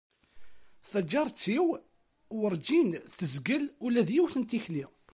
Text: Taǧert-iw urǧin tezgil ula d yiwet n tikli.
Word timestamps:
Taǧert-iw 0.89 1.65
urǧin 2.41 2.89
tezgil 3.17 3.65
ula 3.85 4.01
d 4.07 4.09
yiwet 4.15 4.35
n 4.37 4.43
tikli. 4.49 4.85